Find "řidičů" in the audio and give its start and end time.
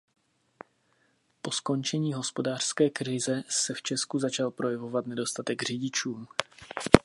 5.61-6.27